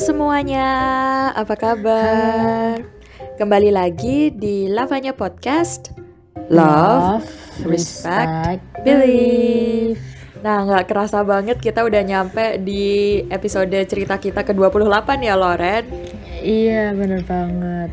semuanya, 0.00 0.68
apa 1.36 1.52
kabar? 1.60 2.80
Kembali 3.36 3.68
lagi 3.68 4.32
di 4.32 4.64
Lavanya 4.72 5.12
Podcast. 5.12 5.92
Love, 6.48 7.28
Respect, 7.68 8.64
Believe. 8.80 10.00
Nah 10.40 10.64
nggak 10.64 10.88
kerasa 10.88 11.20
banget 11.20 11.60
kita 11.60 11.84
udah 11.84 12.00
nyampe 12.00 12.56
di 12.64 13.20
episode 13.28 13.76
cerita 13.84 14.16
kita 14.16 14.40
ke-28 14.40 15.20
ya 15.20 15.36
Loren? 15.36 15.84
Iya 16.40 16.96
bener 16.96 17.20
banget. 17.28 17.92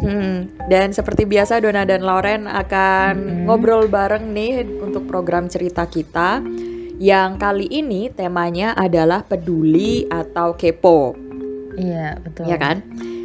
Hmm, 0.00 0.48
dan 0.72 0.96
seperti 0.96 1.28
biasa 1.28 1.60
Dona 1.60 1.84
dan 1.84 2.00
Loren 2.00 2.48
akan 2.48 3.12
Hmm. 3.12 3.44
ngobrol 3.44 3.92
bareng 3.92 4.32
nih 4.32 4.64
untuk 4.80 5.04
program 5.04 5.52
cerita 5.52 5.84
kita. 5.84 6.40
Yang 6.96 7.30
kali 7.36 7.66
ini 7.68 8.08
temanya 8.08 8.72
adalah 8.72 9.26
peduli 9.26 10.08
atau 10.08 10.54
kepo, 10.56 11.12
Iya 11.76 12.18
betul 12.20 12.44
ya 12.48 12.56
kan? 12.56 12.82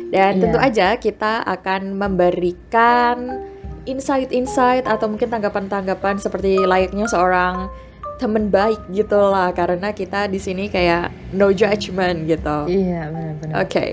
Dan 0.08 0.40
Iya. 0.40 0.42
tentu 0.42 0.58
aja 0.60 0.88
kita 0.96 1.44
akan 1.44 2.00
memberikan 2.00 3.44
insight-insight 3.88 4.88
atau 4.88 5.08
mungkin 5.08 5.32
tanggapan-tanggapan 5.32 6.20
seperti 6.20 6.64
layaknya 6.64 7.08
seorang 7.08 7.72
teman 8.18 8.50
baik 8.50 8.82
gitu 8.92 9.16
lah 9.16 9.54
karena 9.54 9.94
kita 9.94 10.26
di 10.28 10.42
sini 10.42 10.68
kayak 10.68 11.14
no 11.38 11.54
judgment 11.54 12.26
gitu. 12.26 12.68
Iya 12.68 13.14
bener-bener 13.14 13.54
Oke. 13.64 13.86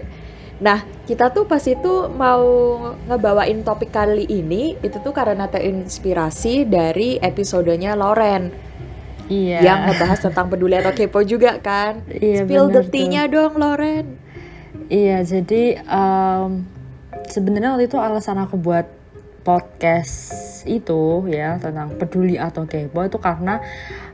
Nah, 0.62 0.86
kita 1.04 1.34
tuh 1.34 1.44
pas 1.50 1.60
itu 1.66 2.08
mau 2.14 2.46
ngebawain 3.10 3.60
topik 3.66 3.90
kali 3.90 4.24
ini 4.30 4.78
itu 4.80 4.96
tuh 5.02 5.10
karena 5.10 5.50
terinspirasi 5.50 6.64
dari 6.64 7.18
episodenya 7.18 7.98
Loren 7.98 8.54
Iya 9.28 9.58
yang 9.64 9.78
ngebahas 9.88 10.20
tentang 10.20 10.52
peduli 10.52 10.76
atau 10.76 10.92
kepo 10.92 11.24
juga 11.24 11.56
kan. 11.60 12.04
Iya, 12.12 12.44
Spill 12.44 12.66
the 12.70 12.82
tea-nya 12.92 13.24
dong, 13.24 13.56
Loren. 13.56 14.20
Iya 14.90 15.22
jadi 15.22 15.80
em, 15.80 16.66
sebenarnya 17.30 17.78
waktu 17.78 17.86
itu 17.86 17.96
alasan 17.98 18.42
aku 18.42 18.58
buat 18.58 18.86
podcast 19.44 20.64
itu 20.64 21.28
ya 21.28 21.60
tentang 21.60 21.94
peduli 22.00 22.40
atau 22.40 22.64
kepo 22.64 23.04
itu 23.04 23.20
karena 23.20 23.60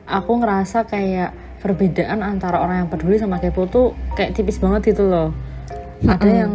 aku 0.04 0.42
ngerasa 0.42 0.90
kayak 0.90 1.30
perbedaan 1.62 2.24
antara 2.24 2.58
orang 2.58 2.84
yang 2.84 2.90
peduli 2.90 3.16
sama 3.20 3.38
kepo 3.38 3.70
tuh 3.70 3.94
kayak 4.18 4.34
tipis 4.34 4.58
banget 4.58 4.94
gitu 4.94 5.06
loh. 5.06 5.30
Ada 6.02 6.46
yang 6.46 6.52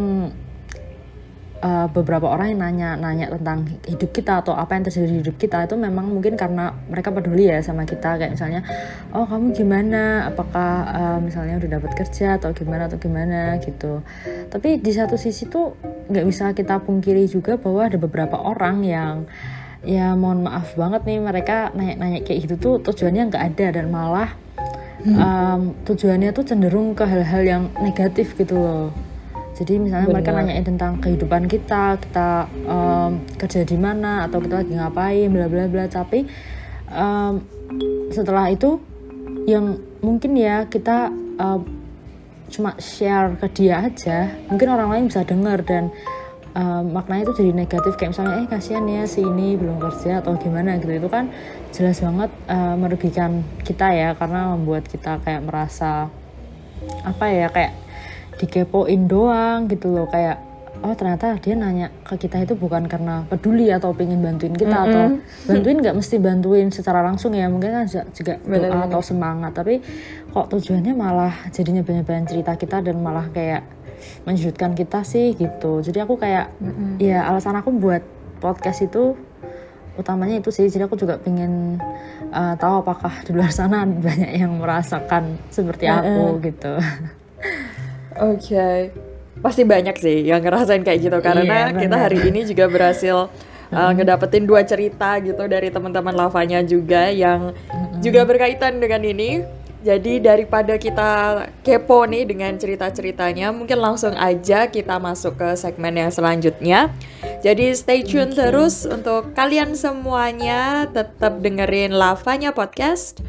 uh, 1.65 1.87
beberapa 1.89 2.29
orang 2.29 2.53
yang 2.53 2.61
nanya-nanya 2.61 3.33
tentang 3.33 3.65
hidup 3.89 4.13
kita 4.13 4.45
atau 4.45 4.53
apa 4.53 4.77
yang 4.77 4.85
terjadi 4.85 5.07
di 5.09 5.17
hidup 5.25 5.35
kita 5.41 5.65
itu 5.65 5.73
memang 5.73 6.05
mungkin 6.13 6.37
karena 6.37 6.77
mereka 6.85 7.09
peduli 7.09 7.49
ya 7.49 7.65
sama 7.65 7.89
kita. 7.89 8.21
Kayak 8.21 8.37
misalnya 8.37 8.61
oh 9.17 9.25
kamu 9.25 9.57
gimana? 9.57 10.29
Apakah 10.29 10.71
uh, 10.93 11.19
misalnya 11.19 11.57
udah 11.57 11.69
dapat 11.81 11.91
kerja 11.97 12.37
atau 12.37 12.53
gimana 12.53 12.85
atau 12.85 13.01
gimana? 13.01 13.57
gitu. 13.65 14.05
Tapi 14.53 14.77
di 14.77 14.91
satu 14.93 15.17
sisi 15.17 15.49
tuh 15.49 15.73
nggak 16.11 16.25
bisa 16.29 16.53
kita 16.53 16.77
pungkiri 16.85 17.25
juga 17.25 17.57
bahwa 17.57 17.89
ada 17.89 17.97
beberapa 17.97 18.37
orang 18.37 18.85
yang 18.85 19.15
ya 19.85 20.13
mohon 20.17 20.45
maaf 20.45 20.73
banget 20.73 21.05
nih 21.05 21.21
mereka 21.21 21.69
nanya-nanya 21.77 22.25
kayak 22.25 22.49
gitu 22.49 22.55
tuh 22.57 22.75
tujuannya 22.81 23.29
nggak 23.29 23.43
ada 23.53 23.67
dan 23.81 23.85
malah 23.93 24.33
um, 25.05 25.77
tujuannya 25.85 26.33
tuh 26.33 26.41
cenderung 26.41 26.97
ke 26.97 27.05
hal-hal 27.05 27.43
yang 27.45 27.63
negatif 27.77 28.33
gitu 28.33 28.57
loh 28.57 28.89
jadi 29.55 29.79
misalnya 29.79 30.11
mereka 30.11 30.35
Benar. 30.35 30.41
nanyain 30.43 30.65
tentang 30.67 30.99
kehidupan 30.99 31.47
kita, 31.47 31.95
kita 32.03 32.51
em, 32.67 33.11
kerja 33.39 33.63
di 33.63 33.77
mana 33.79 34.27
atau 34.27 34.43
kita 34.43 34.61
lagi 34.61 34.75
ngapain, 34.75 35.31
bla 35.31 35.47
bla 35.47 35.65
bla. 35.71 35.87
Tapi 35.87 36.27
em, 36.91 37.33
setelah 38.11 38.51
itu 38.51 38.83
yang 39.47 39.79
mungkin 40.03 40.35
ya 40.35 40.67
kita 40.67 41.07
em, 41.39 41.61
cuma 42.51 42.75
share 42.83 43.39
ke 43.39 43.47
dia 43.55 43.79
aja, 43.87 44.35
mungkin 44.51 44.67
orang 44.75 44.91
lain 44.91 45.05
bisa 45.07 45.23
dengar 45.23 45.63
dan 45.63 45.87
em, 46.51 46.83
maknanya 46.91 47.31
itu 47.31 47.39
jadi 47.39 47.51
negatif 47.55 47.95
kayak 47.95 48.11
misalnya 48.11 48.43
eh 48.43 48.47
kasihan 48.51 48.83
ya 48.91 49.07
si 49.07 49.23
ini 49.23 49.55
belum 49.55 49.79
kerja 49.79 50.19
atau 50.19 50.35
gimana 50.35 50.75
gitu 50.83 50.99
itu 50.99 51.07
kan 51.07 51.31
jelas 51.71 52.03
banget 52.03 52.31
eh, 52.51 52.75
merugikan 52.75 53.39
kita 53.63 53.87
ya 53.91 54.09
karena 54.19 54.51
membuat 54.55 54.87
kita 54.87 55.19
kayak 55.23 55.47
merasa 55.47 56.11
apa 57.07 57.25
ya 57.31 57.47
kayak 57.51 57.84
dikepoin 58.37 59.07
doang 59.07 59.67
gitu 59.67 59.91
loh. 59.91 60.07
Kayak 60.07 60.41
oh 60.83 60.91
ternyata 60.93 61.39
dia 61.39 61.55
nanya 61.55 61.87
ke 62.03 62.19
kita 62.19 62.43
itu 62.43 62.53
bukan 62.53 62.85
karena 62.85 63.23
peduli 63.25 63.71
atau 63.71 63.95
pengen 63.95 64.19
bantuin 64.21 64.53
kita 64.53 64.85
atau 64.85 65.17
bantuin 65.47 65.79
nggak 65.81 65.95
mesti 65.95 66.15
bantuin 66.19 66.67
secara 66.69 66.99
langsung 67.01 67.31
ya. 67.33 67.47
Mungkin 67.47 67.71
kan 67.71 67.85
juga- 68.11 68.37
doa 68.43 68.49
Bener-bener. 68.49 68.87
atau 68.91 69.01
semangat. 69.01 69.51
Tapi 69.55 69.79
kok 70.29 70.51
tujuannya 70.51 70.93
malah 70.93 71.33
jadinya 71.49 71.81
banyak-banyak 71.81 72.25
cerita 72.27 72.53
kita 72.53 72.83
dan 72.83 72.99
malah 72.99 73.31
kayak 73.31 73.63
menyudutkan 74.27 74.75
kita 74.75 75.01
sih 75.01 75.33
gitu. 75.33 75.79
Jadi 75.81 76.03
aku 76.03 76.19
kayak 76.19 76.51
ya 76.99 77.25
alasan 77.25 77.55
aku 77.55 77.71
buat 77.71 78.03
podcast 78.43 78.83
itu 78.83 79.15
utamanya 79.95 80.43
itu 80.43 80.51
sih. 80.51 80.67
Jadi 80.67 80.85
aku 80.85 80.99
juga 80.99 81.15
pengen 81.17 81.79
uh, 82.35 82.53
tahu 82.59 82.83
apakah 82.83 83.23
di 83.23 83.31
luar 83.31 83.49
sana 83.49 83.87
banyak 84.05 84.37
yang 84.37 84.59
merasakan 84.59 85.39
seperti 85.47 85.87
aku 85.87 86.43
gitu 86.43 86.75
Oke. 88.19 88.91
Pasti 89.43 89.67
banyak 89.67 89.95
sih 89.99 90.23
yang 90.25 90.39
ngerasain 90.39 90.81
kayak 90.81 90.99
gitu 91.11 91.17
karena 91.19 91.43
Iya, 91.43 91.75
kita 91.75 91.95
hari 91.99 92.19
ini 92.23 92.47
juga 92.47 92.65
berhasil 92.71 93.27
uh, 93.71 93.91
ngedapetin 93.91 94.47
dua 94.47 94.63
cerita 94.63 95.19
gitu 95.19 95.43
dari 95.45 95.67
teman-teman 95.67 96.15
lavanya 96.15 96.63
juga 96.63 97.11
yang 97.11 97.51
juga 97.99 98.23
berkaitan 98.23 98.79
dengan 98.79 99.03
ini. 99.03 99.43
Jadi 99.85 100.17
daripada 100.17 100.81
kita 100.81 101.45
kepo 101.61 102.09
nih 102.09 102.25
dengan 102.25 102.57
cerita-ceritanya, 102.57 103.53
mungkin 103.53 103.77
langsung 103.77 104.17
aja 104.17 104.65
kita 104.65 104.97
masuk 104.97 105.37
ke 105.37 105.53
segmen 105.53 105.93
yang 105.93 106.09
selanjutnya. 106.09 106.89
Jadi 107.45 107.69
stay 107.77 108.01
tune 108.01 108.33
terus 108.33 108.89
untuk 108.89 109.37
kalian 109.37 109.77
semuanya 109.77 110.89
tetap 110.89 111.37
dengerin 111.37 111.93
lavanya 111.93 112.49
podcast. 112.49 113.21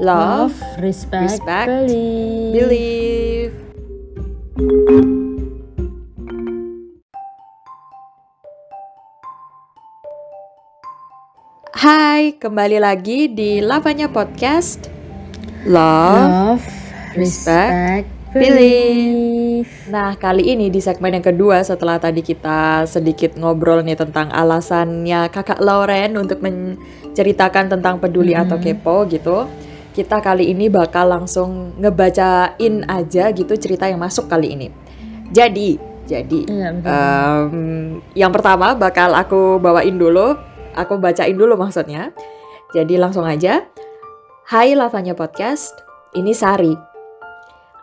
Love, 0.00 0.56
respect, 0.80 1.28
respect, 1.28 1.68
believe. 1.68 2.52
believe. 2.56 3.37
Kembali 12.38 12.78
lagi 12.78 13.26
di 13.26 13.58
Lavanya 13.58 14.06
Podcast. 14.06 14.86
Love. 15.66 16.62
Love, 16.62 16.66
respect, 17.18 18.06
believe. 18.30 19.66
believe. 19.66 19.72
Nah, 19.90 20.14
kali 20.14 20.54
ini 20.54 20.70
di 20.70 20.78
segmen 20.78 21.18
yang 21.18 21.26
kedua 21.26 21.66
setelah 21.66 21.98
tadi 21.98 22.22
kita 22.22 22.86
sedikit 22.86 23.34
ngobrol 23.34 23.82
nih 23.82 23.98
tentang 23.98 24.30
alasannya 24.30 25.26
Kakak 25.34 25.58
Lauren 25.58 26.14
untuk 26.14 26.38
menceritakan 26.38 27.74
tentang 27.74 27.98
peduli 27.98 28.38
atau 28.38 28.54
kepo 28.62 29.02
gitu. 29.10 29.50
Kita 29.90 30.22
kali 30.22 30.54
ini 30.54 30.70
bakal 30.70 31.10
langsung 31.10 31.74
ngebacain 31.82 32.86
aja 32.86 33.34
gitu 33.34 33.58
cerita 33.58 33.90
yang 33.90 33.98
masuk 33.98 34.30
kali 34.30 34.54
ini. 34.54 34.70
Jadi, 35.34 35.74
jadi 36.06 36.40
em, 36.46 37.98
yang 38.14 38.30
pertama 38.30 38.78
bakal 38.78 39.10
aku 39.10 39.58
bawain 39.58 39.98
dulu, 39.98 40.38
aku 40.78 41.02
bacain 41.02 41.34
dulu 41.34 41.58
maksudnya. 41.58 42.14
Jadi 42.70 42.94
langsung 42.94 43.26
aja. 43.26 43.66
Hai 44.46 44.78
Lavanya 44.78 45.18
Podcast, 45.18 45.74
ini 46.14 46.30
Sari. 46.30 46.72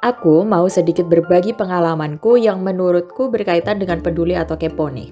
Aku 0.01 0.47
mau 0.47 0.65
sedikit 0.71 1.05
berbagi 1.05 1.51
pengalamanku 1.51 2.39
yang 2.39 2.63
menurutku 2.63 3.27
berkaitan 3.27 3.81
dengan 3.81 3.99
peduli 3.99 4.37
atau 4.37 4.55
kepo 4.55 4.87
nih. 4.87 5.11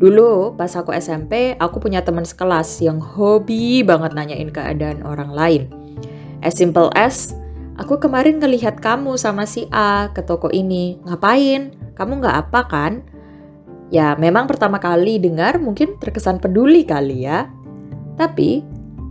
Dulu 0.00 0.56
pas 0.56 0.72
aku 0.72 0.96
SMP, 0.96 1.58
aku 1.60 1.76
punya 1.82 2.00
teman 2.00 2.24
sekelas 2.24 2.80
yang 2.80 3.02
hobi 3.02 3.84
banget 3.84 4.16
nanyain 4.16 4.48
keadaan 4.48 5.04
orang 5.04 5.30
lain. 5.34 5.62
As 6.40 6.56
simple 6.56 6.88
as, 6.96 7.36
aku 7.76 8.00
kemarin 8.00 8.40
ngelihat 8.40 8.80
kamu 8.80 9.20
sama 9.20 9.44
si 9.44 9.68
A 9.74 10.08
ke 10.14 10.24
toko 10.24 10.48
ini. 10.48 10.96
Ngapain? 11.04 11.92
Kamu 11.98 12.22
nggak 12.22 12.36
apa 12.48 12.60
kan? 12.70 12.92
Ya 13.90 14.14
memang 14.14 14.46
pertama 14.46 14.78
kali 14.78 15.18
dengar 15.18 15.58
mungkin 15.58 15.98
terkesan 15.98 16.38
peduli 16.38 16.86
kali 16.86 17.26
ya. 17.26 17.50
Tapi 18.14 18.62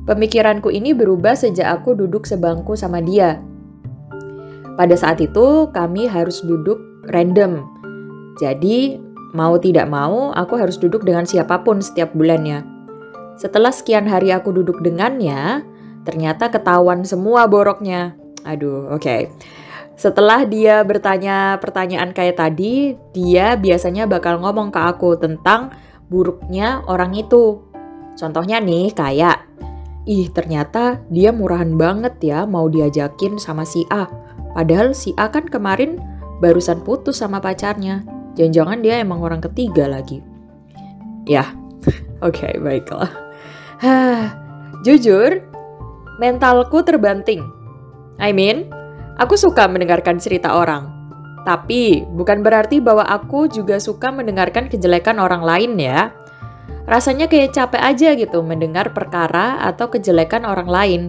pemikiranku 0.07 0.71
ini 0.71 0.95
berubah 0.95 1.35
sejak 1.35 1.67
aku 1.83 1.99
duduk 1.99 2.23
sebangku 2.23 2.79
sama 2.79 3.03
dia. 3.03 3.43
Pada 4.79 4.95
saat 4.95 5.19
itu 5.19 5.67
kami 5.75 6.07
harus 6.07 6.39
duduk 6.39 6.79
random. 7.11 7.67
Jadi 8.39 8.95
mau 9.35 9.59
tidak 9.59 9.91
mau 9.91 10.31
aku 10.31 10.55
harus 10.55 10.79
duduk 10.79 11.03
dengan 11.03 11.27
siapa 11.27 11.59
pun 11.67 11.83
setiap 11.83 12.15
bulannya. 12.15 12.63
Setelah 13.35 13.75
sekian 13.75 14.07
hari 14.07 14.31
aku 14.31 14.55
duduk 14.55 14.79
dengannya, 14.79 15.63
ternyata 16.07 16.47
ketahuan 16.47 17.03
semua 17.03 17.47
boroknya. 17.51 18.15
Aduh, 18.47 18.87
oke. 18.95 19.27
Setelah 19.99 20.47
dia 20.47 20.79
bertanya 20.87 21.59
pertanyaan 21.59 22.15
kayak 22.15 22.39
tadi, 22.39 22.95
dia 23.11 23.59
biasanya 23.59 24.07
bakal 24.07 24.39
ngomong 24.39 24.71
ke 24.71 24.79
aku 24.79 25.19
tentang 25.19 25.75
buruknya 26.07 26.79
orang 26.87 27.11
itu. 27.19 27.59
Contohnya 28.15 28.63
nih 28.63 28.95
kayak, 28.95 29.43
ih 30.07 30.31
ternyata 30.31 31.03
dia 31.11 31.35
murahan 31.35 31.75
banget 31.75 32.15
ya 32.23 32.47
mau 32.47 32.71
diajakin 32.71 33.35
sama 33.35 33.67
si 33.67 33.83
A. 33.91 34.07
Padahal 34.55 34.95
si 34.95 35.11
A 35.19 35.27
kan 35.27 35.43
kemarin 35.51 35.99
barusan 36.39 36.79
putus 36.79 37.19
sama 37.19 37.43
pacarnya. 37.43 38.07
Jangan-jangan 38.39 38.79
dia 38.79 39.03
emang 39.03 39.19
orang 39.19 39.43
ketiga 39.43 39.83
lagi. 39.91 40.23
Ya, 41.27 41.43
oke 42.23 42.39
okay, 42.39 42.55
baiklah. 42.55 43.11
Jujur, 44.87 45.43
mentalku 46.23 46.87
terbanting. 46.87 47.43
I 48.15 48.31
mean, 48.31 48.78
aku 49.19 49.35
suka 49.35 49.67
mendengarkan 49.67 50.17
cerita 50.17 50.55
orang. 50.55 50.95
Tapi 51.43 52.07
bukan 52.07 52.39
berarti 52.39 52.79
bahwa 52.79 53.03
aku 53.03 53.51
juga 53.51 53.77
suka 53.77 54.15
mendengarkan 54.15 54.71
kejelekan 54.71 55.19
orang 55.19 55.43
lain 55.43 55.75
ya. 55.75 56.15
Rasanya 56.87 57.29
kayak 57.29 57.53
capek 57.53 57.81
aja 57.83 58.09
gitu 58.17 58.41
mendengar 58.41 58.95
perkara 58.95 59.61
atau 59.61 59.91
kejelekan 59.91 60.47
orang 60.47 60.69
lain. 60.71 61.01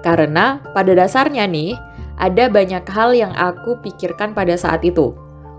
Karena 0.00 0.62
pada 0.72 0.94
dasarnya 0.94 1.44
nih, 1.50 1.74
ada 2.16 2.48
banyak 2.48 2.84
hal 2.88 3.10
yang 3.12 3.34
aku 3.34 3.78
pikirkan 3.82 4.32
pada 4.32 4.54
saat 4.56 4.82
itu. 4.86 5.12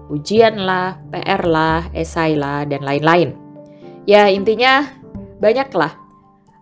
Ujian 0.09 0.57
lah, 0.57 0.97
PR 1.13 1.45
lah, 1.45 1.85
esai 1.93 2.33
lah, 2.33 2.65
dan 2.65 2.81
lain-lain. 2.81 3.37
Ya 4.09 4.25
intinya 4.25 4.89
banyak 5.37 5.69
lah. 5.77 5.93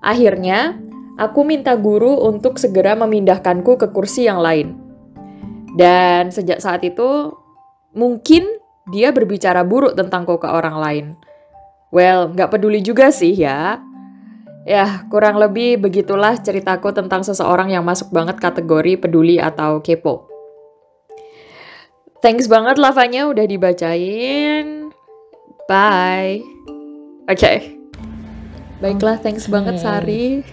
Akhirnya, 0.04 0.75
aku 1.16 1.48
minta 1.48 1.80
guru 1.80 2.28
untuk 2.28 2.60
segera 2.60 2.94
memindahkanku 3.00 3.80
ke 3.80 3.88
kursi 3.95 4.28
yang 4.28 4.44
lain. 4.44 4.87
Dan 5.77 6.33
sejak 6.33 6.57
saat 6.57 6.81
itu, 6.81 7.38
mungkin 7.94 8.50
dia 8.89 9.13
berbicara 9.13 9.62
buruk 9.62 9.94
tentangku 9.94 10.41
ke 10.41 10.50
orang 10.50 10.81
lain. 10.81 11.06
Well, 11.94 12.33
nggak 12.33 12.57
peduli 12.57 12.81
juga 12.81 13.13
sih 13.13 13.38
ya. 13.38 13.77
Ya, 14.68 15.07
kurang 15.07 15.39
lebih 15.39 15.79
begitulah 15.79 16.35
ceritaku 16.35 16.91
tentang 16.91 17.24
seseorang 17.24 17.71
yang 17.71 17.88
masuk 17.88 18.12
banget 18.12 18.41
kategori 18.41 19.00
peduli 19.00 19.39
atau 19.39 19.79
kepo. 19.79 20.27
Thanks 22.19 22.51
banget 22.51 22.75
lavanya 22.75 23.31
udah 23.31 23.45
dibacain. 23.47 24.91
Bye. 25.71 26.44
Oke. 27.31 27.39
Okay. 27.39 27.57
Baiklah, 28.83 29.18
thanks 29.23 29.47
banget 29.47 29.80
Sari 29.80 30.44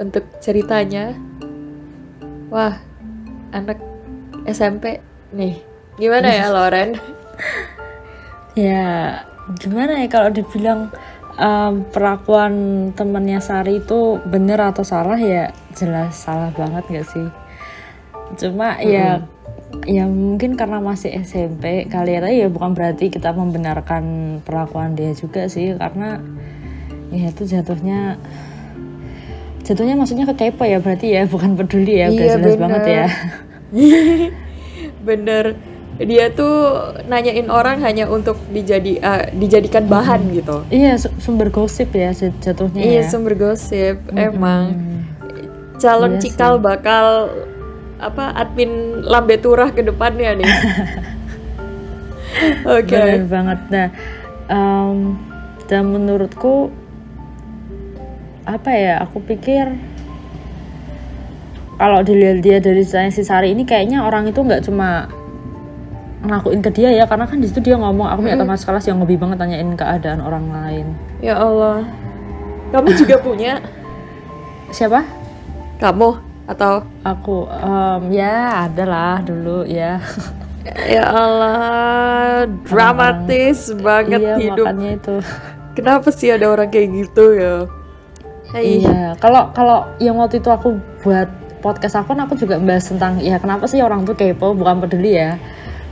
untuk 0.00 0.24
ceritanya. 0.40 1.12
Wah, 2.48 2.80
anak 3.52 3.93
SMP 4.48 5.00
nih. 5.32 5.60
Gimana 5.96 6.28
ya 6.30 6.50
Loren? 6.50 6.98
ya, 8.68 9.20
gimana 9.60 10.00
ya 10.00 10.08
kalau 10.08 10.30
dibilang 10.32 10.90
um, 11.38 11.86
perlakuan 11.90 12.54
temannya 12.94 13.42
Sari 13.42 13.82
itu 13.82 14.18
bener 14.26 14.60
atau 14.62 14.86
salah 14.86 15.18
ya 15.18 15.50
jelas 15.74 16.14
salah 16.14 16.50
banget 16.54 16.84
gak 16.90 17.06
sih 17.10 17.28
cuma 18.40 18.78
mm-hmm. 18.78 18.90
ya 18.90 19.08
ya 19.84 20.04
mungkin 20.06 20.54
karena 20.54 20.78
masih 20.78 21.10
SMP 21.26 21.90
kali 21.90 22.14
ya 22.14 22.46
bukan 22.46 22.78
berarti 22.78 23.10
kita 23.10 23.34
membenarkan 23.34 24.38
perlakuan 24.46 24.94
dia 24.94 25.10
juga 25.18 25.50
sih 25.50 25.74
karena 25.74 26.22
ya 27.10 27.30
itu 27.30 27.42
jatuhnya 27.42 28.16
jatuhnya 29.66 29.98
maksudnya 29.98 30.30
ke 30.30 30.34
kepo 30.38 30.62
ya 30.62 30.78
berarti 30.78 31.18
ya 31.18 31.26
bukan 31.26 31.58
peduli 31.58 31.98
ya 31.98 32.06
udah 32.06 32.26
iya, 32.26 32.34
jelas 32.38 32.54
bener. 32.54 32.62
banget 32.62 32.82
ya 32.86 33.06
bener 35.08 35.58
dia 36.02 36.26
tuh 36.34 36.90
nanyain 37.06 37.46
orang 37.46 37.78
hanya 37.78 38.10
untuk 38.10 38.34
dijadi 38.50 38.98
uh, 38.98 39.30
dijadikan 39.30 39.86
bahan 39.86 40.26
hmm. 40.26 40.34
gitu. 40.42 40.56
Iya, 40.74 40.98
sumber 40.98 41.54
gosip 41.54 41.94
ya 41.94 42.10
jatuhnya. 42.14 42.82
Iya, 42.82 43.02
ya. 43.06 43.10
sumber 43.10 43.38
gosip 43.38 44.02
hmm. 44.10 44.18
emang. 44.18 44.74
Calon 45.78 46.18
iya 46.18 46.22
cikal 46.26 46.58
sih. 46.58 46.62
bakal 46.66 47.06
apa 48.02 48.34
admin 48.34 49.06
lambe 49.06 49.38
turah 49.38 49.70
ke 49.70 49.86
depannya 49.86 50.42
nih. 50.42 50.50
Oke. 52.74 52.90
okay. 52.90 53.22
Banget. 53.30 53.58
Nah, 53.70 53.88
um, 54.50 55.14
dan 55.70 55.94
menurutku 55.94 56.74
apa 58.42 58.70
ya? 58.74 58.94
Aku 59.06 59.22
pikir 59.22 59.78
kalau 61.84 62.00
dilihat 62.00 62.40
dia 62.40 62.64
dari 62.64 62.80
si 63.12 63.20
Sari 63.20 63.52
ini 63.52 63.68
kayaknya 63.68 64.08
orang 64.08 64.24
itu 64.24 64.40
nggak 64.40 64.64
cuma 64.64 65.04
ngelakuin 66.24 66.64
ke 66.64 66.72
dia 66.72 66.88
ya 66.96 67.04
karena 67.04 67.28
kan 67.28 67.36
di 67.36 67.44
situ 67.44 67.60
dia 67.60 67.76
ngomong 67.76 68.08
aku 68.08 68.24
punya 68.24 68.40
teman 68.40 68.56
sekelas 68.56 68.88
yang 68.88 69.04
lebih 69.04 69.20
banget 69.20 69.36
tanyain 69.36 69.68
keadaan 69.76 70.24
orang 70.24 70.48
lain. 70.48 70.86
Ya 71.20 71.36
Allah. 71.36 71.84
Kamu 72.72 72.88
juga 72.96 73.20
punya? 73.28 73.60
Siapa? 74.72 75.04
Kamu 75.76 76.08
atau? 76.48 76.88
Aku 77.04 77.52
um, 77.52 78.02
ya 78.08 78.64
ada 78.64 78.84
lah 78.88 79.16
dulu 79.20 79.68
ya. 79.68 80.00
Ya 80.64 81.04
Allah 81.12 82.48
dramatis 82.64 83.68
banget 83.84 84.24
iya, 84.24 84.40
hidup. 84.40 84.64
makanya 84.64 84.90
itu. 84.96 85.16
Kenapa 85.76 86.08
sih 86.08 86.32
ada 86.32 86.48
orang 86.48 86.72
kayak 86.72 86.88
gitu 87.04 87.36
ya? 87.36 87.68
Hey. 88.48 88.80
iya 88.80 89.12
kalau 89.20 89.52
kalau 89.52 89.84
yang 90.00 90.16
waktu 90.16 90.40
itu 90.40 90.48
aku 90.48 90.80
buat 91.04 91.28
podcast 91.64 91.96
aku 91.96 92.12
aku 92.12 92.36
juga 92.36 92.60
bahas 92.60 92.84
tentang 92.84 93.16
ya 93.24 93.40
kenapa 93.40 93.64
sih 93.64 93.80
orang 93.80 94.04
tuh 94.04 94.12
kepo 94.12 94.52
bukan 94.52 94.84
peduli 94.84 95.16
ya 95.16 95.40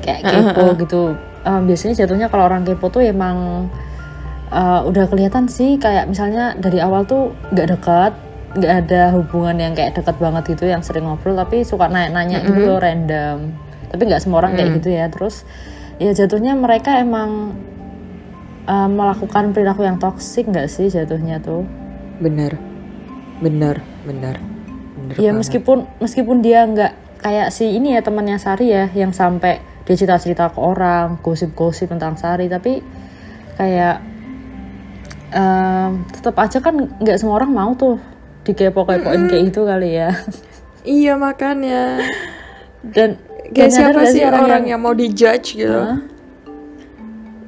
kayak 0.05 0.21
kepo 0.21 0.77
gitu. 0.85 1.03
Uh, 1.43 1.59
biasanya 1.65 2.05
jatuhnya 2.05 2.29
kalau 2.29 2.47
orang 2.47 2.63
kepo 2.69 2.93
tuh 2.93 3.01
emang 3.01 3.67
uh, 4.53 4.85
udah 4.85 5.09
kelihatan 5.09 5.49
sih 5.49 5.81
kayak 5.81 6.07
misalnya 6.07 6.53
dari 6.61 6.79
awal 6.79 7.09
tuh 7.09 7.33
nggak 7.51 7.67
dekat 7.73 8.13
nggak 8.53 8.73
ada 8.85 9.17
hubungan 9.17 9.57
yang 9.57 9.73
kayak 9.73 9.97
deket 9.97 10.13
banget 10.21 10.45
gitu 10.53 10.69
yang 10.69 10.85
sering 10.85 11.09
ngobrol 11.09 11.33
tapi 11.33 11.65
suka 11.65 11.89
nanya-nanya 11.89 12.39
mm 12.39 12.45
-hmm. 12.45 12.49
gitu 12.53 12.61
loh 12.69 12.79
random. 12.79 13.37
Tapi 13.89 14.03
nggak 14.05 14.21
semua 14.21 14.45
orang 14.45 14.53
mm. 14.55 14.59
kayak 14.61 14.71
gitu 14.77 14.89
ya 14.93 15.07
terus 15.09 15.49
ya 15.97 16.13
jatuhnya 16.13 16.53
mereka 16.53 17.01
emang 17.01 17.57
uh, 18.69 18.89
melakukan 18.93 19.57
perilaku 19.57 19.89
yang 19.89 19.97
toksik 19.97 20.47
nggak 20.47 20.69
sih 20.69 20.93
jatuhnya 20.93 21.41
tuh? 21.41 21.65
Bener 22.21 22.61
bener 23.43 23.83
bener, 24.07 24.39
bener 25.13 25.21
ya 25.21 25.31
meskipun 25.37 25.85
meskipun 26.01 26.41
dia 26.41 26.65
nggak 26.65 26.93
kayak 27.23 27.49
si 27.55 27.77
ini 27.77 27.95
ya 27.95 28.01
temannya 28.03 28.41
Sari 28.41 28.73
ya 28.73 28.91
yang 28.93 29.15
sampai 29.15 29.63
dia 29.87 29.95
cerita-cerita 29.95 30.51
ke 30.51 30.59
orang 30.59 31.23
gosip-gosip 31.23 31.91
tentang 31.91 32.19
Sari 32.19 32.51
tapi 32.51 32.83
kayak 33.57 34.03
um, 35.33 36.05
tetap 36.13 36.35
aja 36.39 36.59
kan 36.59 36.75
nggak 37.01 37.17
semua 37.19 37.39
orang 37.41 37.51
mau 37.51 37.73
tuh 37.75 37.99
dikepo-kepoin 38.43 39.31
kayak 39.31 39.55
itu 39.55 39.61
kali 39.63 39.91
ya. 40.03 40.11
Iya 40.83 41.15
makanya. 41.15 42.03
Dan 42.83 43.23
kayak 43.55 43.71
siapa 43.71 44.03
sih 44.11 44.27
orang, 44.27 44.51
orang 44.51 44.63
yang, 44.67 44.75
yang 44.75 44.81
mau 44.83 44.95
dijudge 44.95 45.63
gitu? 45.63 45.79
Huh? 45.79 46.03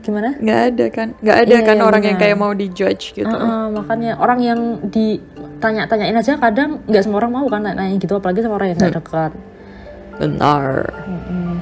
Gimana 0.05 0.37
nggak 0.37 0.61
ada 0.69 0.87
kan 0.93 1.09
nggak 1.19 1.37
ada 1.49 1.57
iya, 1.57 1.65
kan 1.65 1.77
iya, 1.81 1.85
orang 1.89 2.03
bener. 2.05 2.11
yang 2.13 2.19
kayak 2.21 2.37
mau 2.37 2.53
dijudge 2.53 3.05
gitu 3.17 3.33
uh 3.33 3.41
-uh, 3.41 3.65
makanya 3.73 4.21
orang 4.21 4.41
yang 4.45 4.61
ditanya-tanyain 4.93 6.21
aja 6.21 6.37
kadang 6.37 6.85
nggak 6.85 7.03
semua 7.03 7.25
orang 7.25 7.33
mau 7.33 7.47
kan 7.49 7.65
nanya 7.65 7.97
gitu 7.97 8.21
apalagi 8.21 8.45
sama 8.45 8.61
orang 8.61 8.77
yang 8.77 8.79
nggak 8.79 8.93
hmm. 8.93 9.01
dekat 9.01 9.33
benar 10.15 10.65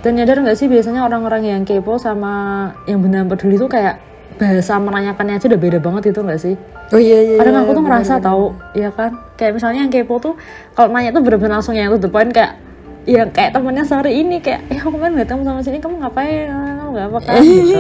dan 0.03 0.13
nyadar 0.19 0.37
nggak 0.43 0.59
sih 0.59 0.67
biasanya 0.67 1.07
orang-orang 1.07 1.43
yang 1.47 1.63
kepo 1.63 1.97
sama 1.97 2.69
yang 2.91 2.99
benar 3.01 3.25
peduli 3.31 3.57
itu 3.57 3.71
kayak 3.71 4.03
bahasa 4.37 4.75
menanyakannya 4.83 5.39
aja 5.39 5.47
udah 5.47 5.61
beda 5.61 5.79
banget 5.79 6.03
itu 6.11 6.21
nggak 6.25 6.41
sih? 6.41 6.55
Oh 6.91 6.99
iya 6.99 7.19
iya. 7.23 7.37
Kadang 7.39 7.55
iya, 7.55 7.63
aku 7.63 7.71
tuh 7.79 7.85
ngerasa 7.85 8.15
bener, 8.19 8.27
tahu, 8.27 8.45
ya 8.75 8.91
kan? 8.91 9.11
Kayak 9.39 9.53
misalnya 9.61 9.81
yang 9.87 9.93
kepo 9.93 10.15
tuh 10.19 10.35
kalau 10.75 10.91
nanya 10.91 11.15
tuh 11.15 11.23
bener-bener 11.23 11.55
langsung 11.55 11.79
yang 11.79 11.95
tuh 11.95 12.11
point 12.11 12.33
kayak 12.35 12.59
ya 13.03 13.27
kayak 13.27 13.51
temennya 13.51 13.83
sore 13.83 14.15
ini 14.15 14.39
kayak 14.39 14.63
eh 14.71 14.79
aku 14.79 14.95
kemarin 14.95 15.19
datang 15.19 15.43
sama 15.43 15.59
sini 15.59 15.83
kamu 15.83 15.99
ngapain 16.07 16.47
kamu 16.47 16.91
nggak 16.95 17.07
apa 17.11 17.19
kan 17.27 17.35
gitu 17.43 17.79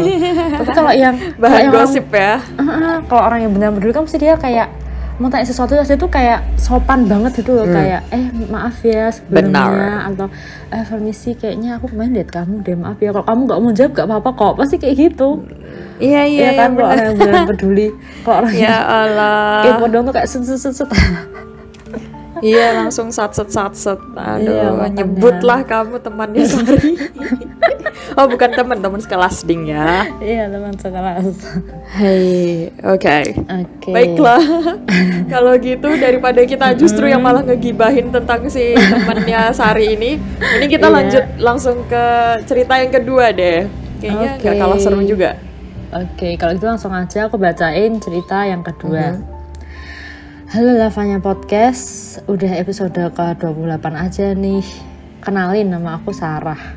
tapi 0.58 0.70
kalau 0.74 0.92
yang 0.92 1.14
bahan 1.38 1.70
gosip 1.70 2.06
ya 2.10 2.42
uh, 2.58 2.98
kalau 3.06 3.22
orang 3.30 3.46
yang 3.46 3.52
benar 3.54 3.70
peduli 3.70 3.94
kan 3.94 4.02
mesti 4.02 4.18
dia 4.18 4.34
kayak 4.34 4.68
mau 5.22 5.30
tanya 5.30 5.46
sesuatu 5.46 5.78
aja 5.78 5.94
tuh 5.94 6.10
kayak 6.10 6.42
sopan 6.58 7.06
banget 7.06 7.44
gitu 7.44 7.54
loh 7.54 7.68
hmm. 7.68 7.76
kayak 7.78 8.00
eh 8.10 8.24
maaf 8.50 8.76
ya 8.82 9.12
sebelumnya 9.14 9.62
Benar. 9.70 10.10
atau 10.10 10.26
eh 10.74 10.84
permisi 10.90 11.30
kayaknya 11.38 11.78
aku 11.78 11.86
main 11.94 12.10
lihat 12.10 12.34
kamu 12.34 12.64
deh 12.66 12.74
maaf 12.74 12.98
ya 12.98 13.14
kalau 13.14 13.26
kamu 13.30 13.40
nggak 13.46 13.60
mau 13.62 13.72
jawab 13.76 13.92
gak 13.94 14.06
apa-apa 14.10 14.30
kok 14.34 14.54
pasti 14.58 14.76
kayak 14.82 14.96
gitu 14.98 15.30
iya 16.02 16.26
iya, 16.26 16.50
ya 16.50 16.66
kan 16.66 16.70
kalau 16.74 16.88
orang 16.90 17.06
yang 17.06 17.18
benar 17.22 17.42
peduli 17.46 17.88
kalau 18.26 18.36
orang 18.42 18.54
ya 18.58 18.76
Allah 18.82 19.62
kepo 19.62 19.84
dong 19.86 20.02
tuh 20.10 20.14
kayak 20.18 20.26
set 20.26 20.42
set, 20.42 20.74
set. 20.74 20.90
Iya 22.42 22.66
langsung 22.82 23.14
satset 23.14 23.48
satset. 23.54 24.02
Aduh 24.18 24.82
iya, 24.82 24.90
nyebut 24.90 25.38
lah 25.46 25.62
kamu 25.62 26.02
temannya 26.02 26.42
Sari. 26.42 26.98
oh 28.18 28.26
bukan 28.26 28.50
teman 28.50 28.82
teman 28.82 28.98
sekelas 28.98 29.46
ding 29.46 29.70
ya. 29.70 30.10
Iya 30.18 30.50
teman 30.50 30.74
sekelas. 30.74 31.38
Hey 31.94 32.74
oke. 32.82 32.98
Okay. 32.98 33.22
Okay. 33.78 33.94
Baiklah. 33.94 34.42
Kalau 35.32 35.54
gitu 35.62 35.94
daripada 36.02 36.42
kita 36.42 36.74
justru 36.74 37.06
yang 37.06 37.22
malah 37.22 37.46
ngegibahin 37.46 38.10
tentang 38.10 38.50
si 38.50 38.74
temannya 38.74 39.54
Sari 39.54 39.94
ini, 39.94 40.18
ini 40.58 40.66
kita 40.66 40.90
iya. 40.90 40.94
lanjut 40.98 41.24
langsung 41.38 41.86
ke 41.86 42.04
cerita 42.50 42.74
yang 42.74 42.90
kedua 42.90 43.30
deh. 43.30 43.70
Kayaknya 44.02 44.30
nggak 44.42 44.54
okay. 44.58 44.60
kalah 44.66 44.78
seru 44.82 44.98
juga. 45.06 45.38
Oke, 45.92 46.08
okay, 46.16 46.32
kalau 46.40 46.56
gitu 46.56 46.66
langsung 46.66 46.90
aja 46.96 47.28
aku 47.30 47.36
bacain 47.38 48.00
cerita 48.02 48.48
yang 48.48 48.64
kedua. 48.64 49.14
Mm 49.14 49.18
-hmm. 49.22 49.41
Halo 50.52 50.76
Lavanya 50.76 51.16
Podcast, 51.16 52.20
udah 52.28 52.60
episode 52.60 52.92
ke-28 52.92 53.86
aja 53.96 54.36
nih 54.36 54.60
Kenalin 55.24 55.72
nama 55.72 55.96
aku 55.96 56.12
Sarah 56.12 56.76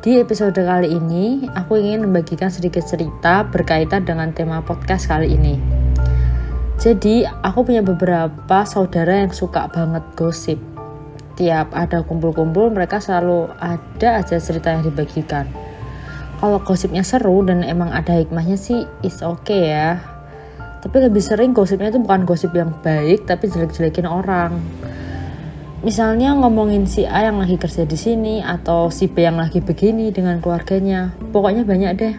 Di 0.00 0.16
episode 0.16 0.56
kali 0.56 0.96
ini, 0.96 1.44
aku 1.44 1.76
ingin 1.76 2.08
membagikan 2.08 2.48
sedikit 2.48 2.80
cerita 2.88 3.44
berkaitan 3.52 4.08
dengan 4.08 4.32
tema 4.32 4.64
podcast 4.64 5.12
kali 5.12 5.28
ini. 5.28 5.60
Jadi, 6.80 7.28
aku 7.28 7.68
punya 7.68 7.84
beberapa 7.84 8.64
saudara 8.64 9.28
yang 9.28 9.32
suka 9.36 9.68
banget 9.68 10.00
gosip. 10.16 10.56
Tiap 11.36 11.76
ada 11.76 12.00
kumpul-kumpul, 12.00 12.72
mereka 12.72 12.96
selalu 12.96 13.52
ada 13.60 14.24
aja 14.24 14.40
cerita 14.40 14.72
yang 14.72 14.80
dibagikan. 14.80 15.44
Kalau 16.40 16.64
gosipnya 16.64 17.04
seru 17.04 17.44
dan 17.44 17.60
emang 17.60 17.92
ada 17.92 18.16
hikmahnya 18.16 18.56
sih, 18.56 18.88
is 19.04 19.20
okay 19.20 19.76
ya. 19.76 20.15
Tapi 20.86 21.02
lebih 21.02 21.18
sering 21.18 21.50
gosipnya 21.50 21.90
itu 21.90 21.98
bukan 21.98 22.22
gosip 22.22 22.54
yang 22.54 22.70
baik, 22.78 23.26
tapi 23.26 23.50
jelek-jelekin 23.50 24.06
orang. 24.06 24.54
Misalnya 25.82 26.30
ngomongin 26.38 26.86
si 26.86 27.02
A 27.02 27.26
yang 27.26 27.42
lagi 27.42 27.58
kerja 27.58 27.82
di 27.82 27.98
sini 27.98 28.38
atau 28.38 28.86
si 28.86 29.10
B 29.10 29.26
yang 29.26 29.34
lagi 29.34 29.58
begini 29.58 30.14
dengan 30.14 30.38
keluarganya. 30.38 31.10
Pokoknya 31.34 31.66
banyak 31.66 31.90
deh. 31.98 32.14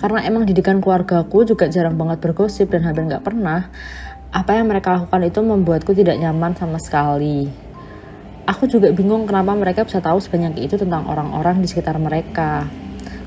Karena 0.00 0.24
emang 0.24 0.48
didikan 0.48 0.80
keluargaku 0.80 1.44
juga 1.44 1.68
jarang 1.68 2.00
banget 2.00 2.24
bergosip 2.24 2.72
dan 2.72 2.88
hampir 2.88 3.04
nggak 3.04 3.20
pernah. 3.20 3.68
Apa 4.32 4.56
yang 4.56 4.72
mereka 4.72 4.96
lakukan 4.96 5.28
itu 5.28 5.44
membuatku 5.44 5.92
tidak 5.92 6.16
nyaman 6.16 6.56
sama 6.56 6.80
sekali. 6.80 7.52
Aku 8.48 8.64
juga 8.64 8.88
bingung 8.96 9.28
kenapa 9.28 9.52
mereka 9.52 9.84
bisa 9.84 10.00
tahu 10.00 10.24
sebanyak 10.24 10.56
itu 10.56 10.80
tentang 10.80 11.04
orang-orang 11.04 11.60
di 11.60 11.68
sekitar 11.68 12.00
mereka. 12.00 12.64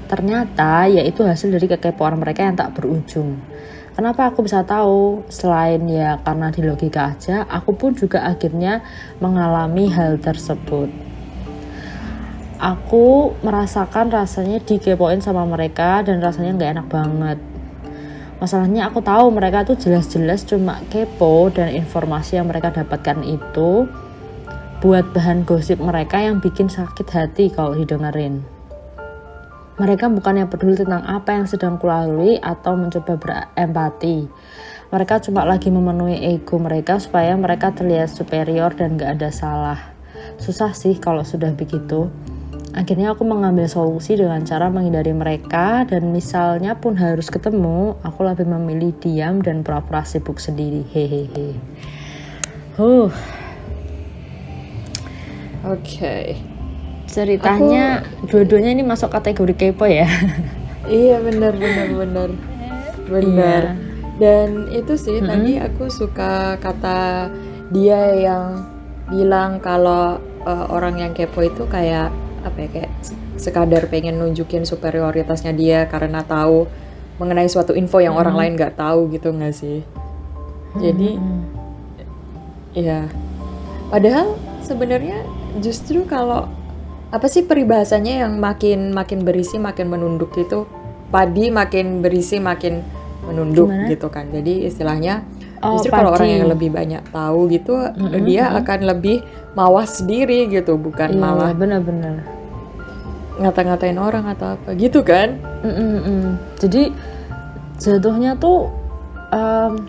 Ternyata 0.10 0.90
yaitu 0.90 1.22
hasil 1.22 1.54
dari 1.54 1.70
kekepoan 1.70 2.18
mereka 2.18 2.42
yang 2.42 2.58
tak 2.58 2.74
berujung 2.74 3.57
Kenapa 3.98 4.30
aku 4.30 4.46
bisa 4.46 4.62
tahu? 4.62 5.26
Selain 5.26 5.82
ya 5.90 6.22
karena 6.22 6.54
di 6.54 6.62
logika 6.62 7.18
aja, 7.18 7.50
aku 7.50 7.74
pun 7.74 7.98
juga 7.98 8.30
akhirnya 8.30 8.86
mengalami 9.18 9.90
hal 9.90 10.22
tersebut. 10.22 10.86
Aku 12.62 13.34
merasakan 13.42 14.14
rasanya 14.14 14.62
dikepoin 14.62 15.18
sama 15.18 15.50
mereka 15.50 16.06
dan 16.06 16.22
rasanya 16.22 16.54
nggak 16.54 16.72
enak 16.78 16.88
banget. 16.94 17.40
Masalahnya 18.38 18.86
aku 18.86 19.02
tahu 19.02 19.34
mereka 19.34 19.66
tuh 19.66 19.82
jelas-jelas 19.82 20.46
cuma 20.46 20.78
kepo 20.94 21.50
dan 21.50 21.74
informasi 21.74 22.38
yang 22.38 22.46
mereka 22.46 22.70
dapatkan 22.70 23.26
itu 23.26 23.90
buat 24.78 25.10
bahan 25.10 25.42
gosip 25.42 25.82
mereka 25.82 26.22
yang 26.22 26.38
bikin 26.38 26.70
sakit 26.70 27.10
hati 27.10 27.50
kalau 27.50 27.74
didengerin. 27.74 28.57
Mereka 29.78 30.10
bukan 30.10 30.42
yang 30.42 30.50
peduli 30.50 30.74
tentang 30.74 31.06
apa 31.06 31.38
yang 31.38 31.46
sedang 31.46 31.78
kulalui 31.78 32.42
atau 32.42 32.74
mencoba 32.74 33.14
berempati. 33.14 34.26
Mereka 34.90 35.22
cuma 35.30 35.46
lagi 35.46 35.70
memenuhi 35.70 36.18
ego 36.34 36.58
mereka 36.58 36.98
supaya 36.98 37.38
mereka 37.38 37.70
terlihat 37.70 38.10
superior 38.10 38.74
dan 38.74 38.98
gak 38.98 39.22
ada 39.22 39.30
salah. 39.30 39.78
Susah 40.42 40.74
sih 40.74 40.98
kalau 40.98 41.22
sudah 41.22 41.54
begitu. 41.54 42.10
Akhirnya 42.74 43.14
aku 43.14 43.22
mengambil 43.22 43.70
solusi 43.70 44.18
dengan 44.18 44.42
cara 44.50 44.74
menghindari 44.74 45.14
mereka 45.14 45.86
dan 45.86 46.10
misalnya 46.10 46.74
pun 46.74 46.98
harus 46.98 47.30
ketemu, 47.30 48.02
aku 48.02 48.26
lebih 48.26 48.50
memilih 48.50 48.98
diam 48.98 49.46
dan 49.46 49.62
pura-pura 49.62 50.02
sibuk 50.02 50.42
sendiri. 50.42 50.90
Hehehe. 50.90 51.54
Huh. 52.82 53.14
Oke. 55.62 55.78
Okay 55.86 56.57
ceritanya 57.08 58.04
dua-duanya 58.28 58.76
ini 58.76 58.84
masuk 58.84 59.10
kategori 59.10 59.56
kepo 59.56 59.88
ya 59.88 60.06
iya 60.92 61.18
benar 61.24 61.56
benar 61.56 61.88
benar 61.96 62.30
benar 63.08 63.62
iya. 63.64 63.76
dan 64.20 64.68
itu 64.70 64.94
sih 65.00 65.18
mm-hmm. 65.18 65.30
tadi 65.32 65.52
aku 65.64 65.84
suka 65.88 66.60
kata 66.60 67.32
dia 67.72 68.16
yang 68.16 68.68
bilang 69.08 69.64
kalau 69.64 70.20
uh, 70.44 70.66
orang 70.72 71.00
yang 71.00 71.12
kepo 71.16 71.44
itu 71.48 71.64
kayak 71.68 72.12
apa 72.44 72.58
ya 72.68 72.70
kayak 72.70 72.92
sekadar 73.40 73.88
pengen 73.88 74.20
nunjukin 74.20 74.68
superioritasnya 74.68 75.56
dia 75.56 75.88
karena 75.88 76.24
tahu 76.28 76.68
mengenai 77.18 77.48
suatu 77.48 77.72
info 77.74 78.04
yang 78.04 78.14
mm-hmm. 78.14 78.22
orang 78.22 78.36
lain 78.36 78.54
nggak 78.60 78.76
tahu 78.76 79.08
gitu 79.16 79.32
nggak 79.32 79.56
sih 79.56 79.80
jadi 80.76 81.16
mm-hmm. 81.16 81.42
ya 82.76 83.08
padahal 83.88 84.36
sebenarnya 84.60 85.24
justru 85.64 86.04
kalau 86.04 86.52
apa 87.08 87.28
sih 87.32 87.48
peribahasanya 87.48 88.28
yang 88.28 88.36
makin 88.36 88.92
makin 88.92 89.24
berisi 89.24 89.56
makin 89.56 89.88
menunduk 89.88 90.36
itu 90.36 90.68
padi 91.08 91.48
makin 91.48 92.04
berisi 92.04 92.36
makin 92.44 92.84
menunduk 93.24 93.72
Gimana? 93.72 93.92
gitu 93.92 94.08
kan 94.12 94.28
jadi 94.28 94.68
istilahnya 94.68 95.24
oh, 95.64 95.80
justru 95.80 95.96
kalau 95.96 96.16
orang 96.16 96.30
yang 96.32 96.48
lebih 96.52 96.72
banyak 96.72 97.04
tahu 97.12 97.48
gitu 97.48 97.80
mm-hmm. 97.80 98.24
dia 98.28 98.52
akan 98.60 98.80
lebih 98.88 99.24
mawas 99.56 100.04
sendiri 100.04 100.52
gitu 100.52 100.76
bukan 100.76 101.16
iya, 101.16 101.20
malah 101.20 101.52
benar-benar 101.56 102.28
ngata-ngatain 103.38 104.00
orang 104.00 104.28
atau 104.28 104.60
apa 104.60 104.76
gitu 104.76 105.00
kan 105.04 105.40
mm-hmm. 105.64 106.60
jadi 106.60 106.92
jatuhnya 107.80 108.36
tuh 108.36 108.68
um, 109.32 109.80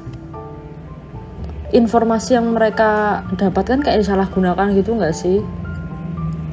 informasi 1.75 2.39
yang 2.39 2.47
mereka 2.55 3.23
dapatkan 3.35 3.83
kayak 3.83 4.07
disalahgunakan 4.07 4.71
gitu 4.79 4.95
nggak 4.95 5.17
sih 5.17 5.43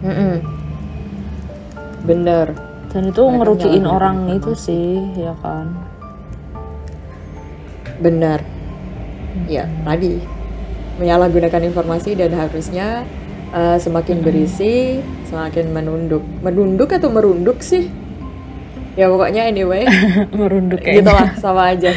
Mm-mm. 0.06 0.55
Bener. 2.06 2.54
Dan 2.94 3.12
itu 3.12 3.22
Mereka 3.26 3.36
ngerugiin 3.42 3.86
orang 3.90 4.18
itu 4.32 4.52
sih, 4.56 5.04
ya 5.18 5.34
kan. 5.42 5.74
Bener. 8.00 8.40
Ya, 9.52 9.68
tadi 9.84 10.24
menyalahgunakan 10.96 11.62
informasi 11.68 12.16
dan 12.16 12.32
harusnya 12.32 13.04
uh, 13.52 13.76
semakin 13.76 14.24
berisi, 14.24 15.04
semakin 15.28 15.76
menunduk. 15.76 16.24
Menunduk 16.40 16.96
atau 16.96 17.12
merunduk 17.12 17.60
sih? 17.60 17.92
Ya 18.96 19.12
pokoknya 19.12 19.52
anyway. 19.52 19.84
merunduk. 20.38 20.80
Gitu 20.80 21.04
lah, 21.04 21.36
sama 21.36 21.76
aja 21.76 21.92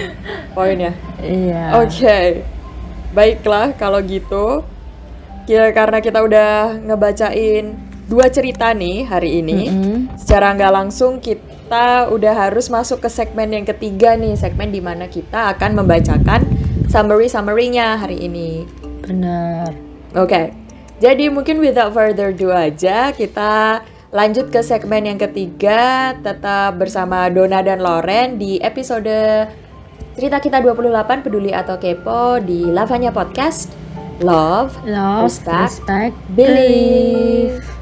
poinnya. 0.50 0.98
Iya. 1.22 1.78
Oke. 1.78 1.94
Okay. 1.94 2.26
Baiklah 3.14 3.70
kalau 3.78 4.02
gitu. 4.02 4.66
Ya, 5.48 5.72
karena 5.72 6.04
kita 6.04 6.20
udah 6.20 6.76
ngebacain 6.76 7.87
dua 8.08 8.32
cerita 8.32 8.72
nih 8.72 9.04
hari 9.04 9.44
ini. 9.44 9.68
Mm 9.68 9.76
-hmm. 9.78 9.96
Secara 10.16 10.56
nggak 10.56 10.72
langsung 10.72 11.20
kita 11.20 12.08
udah 12.08 12.48
harus 12.48 12.72
masuk 12.72 13.04
ke 13.04 13.12
segmen 13.12 13.52
yang 13.52 13.68
ketiga 13.68 14.16
nih, 14.16 14.34
segmen 14.34 14.72
di 14.72 14.80
mana 14.80 15.06
kita 15.06 15.52
akan 15.54 15.84
membacakan 15.84 16.48
summary 16.88 17.28
summary-nya 17.28 18.00
hari 18.00 18.24
ini. 18.24 18.64
Benar. 19.04 19.76
Oke. 20.16 20.24
Okay. 20.24 20.46
Jadi 20.98 21.30
mungkin 21.30 21.62
without 21.62 21.94
further 21.94 22.34
ado 22.34 22.50
aja 22.50 23.14
kita 23.14 23.86
lanjut 24.10 24.50
ke 24.50 24.66
segmen 24.66 25.06
yang 25.06 25.20
ketiga 25.20 26.10
tetap 26.18 26.74
bersama 26.74 27.30
Dona 27.30 27.62
dan 27.62 27.78
Loren 27.78 28.34
di 28.34 28.58
episode 28.58 29.46
cerita 30.18 30.42
kita 30.42 30.58
28 30.58 31.22
peduli 31.22 31.54
atau 31.54 31.78
kepo 31.78 32.42
di 32.42 32.66
Lavanya 32.66 33.14
Podcast. 33.14 33.70
Love, 34.18 34.74
Love 34.82 35.30
respect, 35.30 35.78
respect 35.78 36.14
believe. 36.34 37.62
believe. 37.62 37.77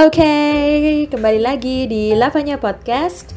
Oke, 0.00 0.24
okay, 0.24 1.04
kembali 1.12 1.44
lagi 1.44 1.84
di 1.84 2.16
Lavanya 2.16 2.56
Podcast. 2.56 3.36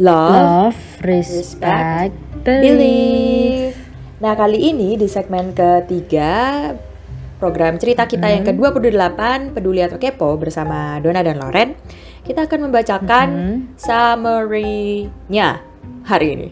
Love, 0.00 0.72
Love 0.72 0.80
respect, 1.04 2.16
respect 2.40 2.40
believe. 2.40 3.76
Nah, 4.16 4.32
kali 4.32 4.72
ini 4.72 4.96
di 4.96 5.04
segmen 5.04 5.52
ketiga 5.52 6.72
program 7.36 7.76
cerita 7.76 8.08
kita 8.08 8.24
hmm. 8.24 8.32
yang 8.32 8.44
ke-28 8.48 9.20
Peduli 9.52 9.84
atau 9.84 10.00
Kepo 10.00 10.40
bersama 10.40 10.96
Dona 11.04 11.20
dan 11.20 11.36
Loren, 11.36 11.76
kita 12.24 12.48
akan 12.48 12.72
membacakan 12.72 13.28
hmm. 13.28 13.56
summary-nya 13.76 15.60
hari 16.08 16.26
ini. 16.32 16.48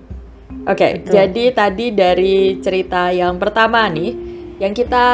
Oke, 0.68 0.76
okay, 0.76 0.92
jadi 1.08 1.56
tadi 1.56 1.88
dari 1.88 2.60
cerita 2.60 3.08
yang 3.08 3.40
pertama 3.40 3.88
nih, 3.88 4.12
yang 4.60 4.76
kita 4.76 5.08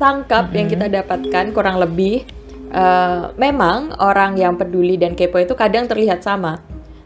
tangkap, 0.00 0.48
hmm. 0.48 0.56
yang 0.56 0.68
kita 0.72 0.86
dapatkan 0.88 1.52
kurang 1.52 1.76
lebih 1.76 2.39
uh, 2.72 3.34
memang 3.36 3.94
orang 3.98 4.38
yang 4.38 4.54
peduli 4.56 4.96
dan 4.96 5.18
kepo 5.18 5.38
itu 5.42 5.54
kadang 5.58 5.86
terlihat 5.90 6.22
sama, 6.22 6.62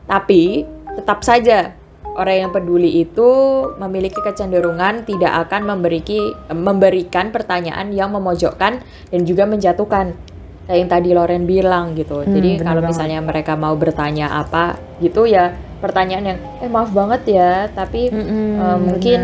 tapi 0.08 0.68
tetap 0.94 1.24
saja 1.26 1.74
orang 2.14 2.46
yang 2.46 2.50
peduli 2.54 3.02
itu 3.02 3.28
memiliki 3.76 4.22
kecenderungan 4.22 5.02
tidak 5.02 5.48
akan 5.48 5.66
memberiki, 5.66 6.32
memberikan 6.54 7.34
pertanyaan 7.34 7.90
yang 7.90 8.14
memojokkan 8.14 8.80
dan 9.10 9.20
juga 9.26 9.44
menjatuhkan. 9.44 10.14
Kayak 10.64 10.78
yang 10.80 10.90
tadi 10.96 11.08
Loren 11.12 11.44
bilang 11.44 11.92
gitu. 11.92 12.24
Hmm, 12.24 12.32
Jadi 12.32 12.64
kalau 12.64 12.80
misalnya 12.80 13.20
mereka 13.20 13.52
mau 13.52 13.76
bertanya 13.76 14.32
apa 14.32 14.80
gitu 14.96 15.28
ya 15.28 15.52
pertanyaan 15.84 16.24
yang 16.24 16.38
eh 16.64 16.70
maaf 16.72 16.88
banget 16.88 17.36
ya, 17.36 17.68
tapi 17.68 18.08
hmm, 18.08 18.24
hmm, 18.24 18.52
uh, 18.56 18.78
mungkin 18.80 19.18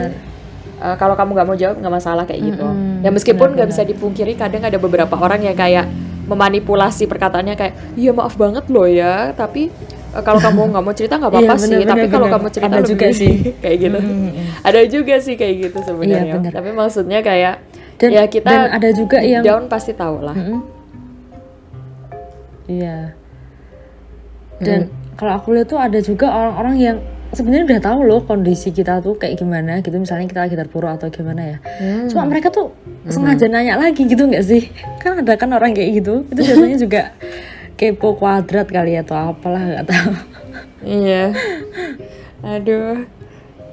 uh, 0.84 1.00
kalau 1.00 1.16
kamu 1.16 1.32
nggak 1.32 1.48
mau 1.48 1.56
jawab 1.56 1.76
nggak 1.80 1.94
masalah 1.96 2.28
kayak 2.28 2.44
gitu. 2.44 2.66
Hmm, 2.68 3.00
ya 3.00 3.08
meskipun 3.08 3.56
nggak 3.56 3.72
bisa 3.72 3.88
dipungkiri 3.88 4.36
kadang 4.36 4.68
ada 4.68 4.76
beberapa 4.76 5.16
orang 5.16 5.40
yang 5.40 5.56
kayak 5.56 5.88
memanipulasi 6.30 7.04
perkataannya 7.04 7.58
kayak 7.58 7.74
iya 7.94 8.14
maaf 8.14 8.34
banget 8.34 8.70
loh 8.70 8.86
ya 8.86 9.34
tapi 9.34 9.66
"Eh, 10.10 10.22
kalau 10.22 10.38
kamu 10.38 10.70
nggak 10.70 10.82
mau 10.82 10.94
cerita 10.94 11.18
nggak 11.18 11.30
apa-apa 11.34 11.54
Iya, 11.54 11.60
sih 11.60 11.74
bener, 11.76 11.90
tapi 11.90 12.06
kalau 12.06 12.26
kamu 12.28 12.46
cerita 12.48 12.70
Ada 12.70 12.78
lebih 12.78 12.88
juga 12.88 13.06
sih. 13.10 13.32
kayak 13.62 13.76
gitu. 13.80 13.98
Ada 14.60 14.80
juga 14.86 15.14
sih 15.18 15.34
kayak 15.34 15.54
gitu 15.60 15.78
sebenarnya. 15.82 16.34
Iya, 16.38 16.50
tapi 16.50 16.70
maksudnya 16.70 17.18
kayak 17.20 17.54
Dan, 17.94 18.10
ya 18.10 18.24
kita 18.24 18.48
dan 18.48 18.68
ada 18.72 18.88
juga 18.90 19.18
yang 19.20 19.44
down 19.44 19.64
pasti 19.66 19.92
tahu 19.92 20.18
lah. 20.20 20.32
Mm-mm. 20.32 20.60
Iya. 22.66 22.98
Dan 24.58 24.80
kalau 25.14 25.32
aku 25.34 25.52
lihat 25.52 25.68
tuh 25.68 25.76
ada 25.76 25.98
juga 25.98 26.26
orang-orang 26.28 26.76
yang 26.76 26.96
sebenarnya 27.30 27.64
udah 27.66 27.80
tahu 27.82 27.98
loh 28.06 28.20
kondisi 28.26 28.74
kita 28.74 28.98
tuh 28.98 29.14
kayak 29.14 29.38
gimana 29.38 29.78
gitu 29.80 29.94
misalnya 29.96 30.26
kita 30.26 30.40
lagi 30.46 30.56
terpuruk 30.58 30.90
atau 30.98 31.08
gimana 31.08 31.56
ya. 31.56 31.58
Cuma 32.10 32.26
mereka 32.26 32.50
tuh 32.50 32.74
sengaja 33.06 33.46
nanya 33.46 33.78
lagi 33.78 34.06
gitu 34.06 34.26
nggak 34.26 34.44
sih? 34.44 34.68
Kan 35.02 35.22
ada 35.22 35.34
kan 35.38 35.50
orang 35.54 35.72
kayak 35.72 36.02
gitu. 36.02 36.26
Itu 36.26 36.40
biasanya 36.42 36.78
juga 36.78 37.02
kepo 37.78 38.18
kuadrat 38.18 38.68
kali 38.68 38.98
ya 38.98 39.06
atau 39.06 39.16
apalah 39.32 39.62
nggak 39.62 39.86
tahu. 39.88 40.12
Iya. 40.84 41.32
Aduh. 42.44 43.06